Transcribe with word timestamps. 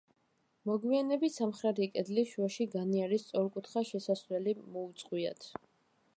მოგვიანებით 0.69 1.35
სამხრეთი 1.35 1.87
კედლის 1.97 2.31
შუაში 2.31 2.67
განიერი, 2.77 3.21
სწორკუთხა 3.27 3.87
შესასვლელი 3.93 4.59
მოუწყვიათ. 4.65 5.51